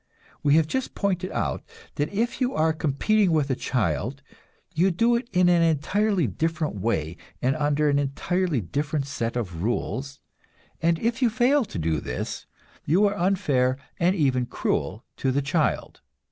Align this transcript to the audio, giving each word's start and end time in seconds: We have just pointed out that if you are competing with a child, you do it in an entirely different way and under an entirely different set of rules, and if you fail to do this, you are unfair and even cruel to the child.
We 0.41 0.55
have 0.55 0.65
just 0.65 0.95
pointed 0.95 1.31
out 1.31 1.63
that 1.93 2.11
if 2.11 2.41
you 2.41 2.55
are 2.55 2.73
competing 2.73 3.29
with 3.33 3.51
a 3.51 3.55
child, 3.55 4.23
you 4.73 4.89
do 4.89 5.15
it 5.15 5.29
in 5.31 5.47
an 5.47 5.61
entirely 5.61 6.25
different 6.25 6.73
way 6.73 7.17
and 7.39 7.55
under 7.55 7.87
an 7.87 7.99
entirely 7.99 8.61
different 8.61 9.05
set 9.05 9.35
of 9.35 9.61
rules, 9.61 10.19
and 10.81 10.97
if 10.97 11.21
you 11.21 11.29
fail 11.29 11.65
to 11.65 11.77
do 11.77 11.99
this, 11.99 12.47
you 12.83 13.05
are 13.05 13.15
unfair 13.15 13.77
and 13.99 14.15
even 14.15 14.47
cruel 14.47 15.05
to 15.17 15.31
the 15.31 15.43
child. 15.43 16.01